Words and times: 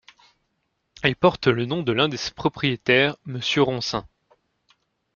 Elle 1.03 1.15
porte 1.15 1.45
le 1.45 1.67
nom 1.67 1.83
de 1.83 1.91
l'un 1.91 2.09
des 2.09 2.17
propriétaire, 2.35 3.17
monsieur 3.25 3.61
Ronsin. 3.61 4.07